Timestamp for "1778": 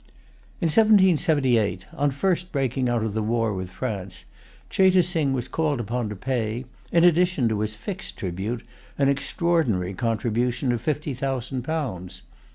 0.65-1.85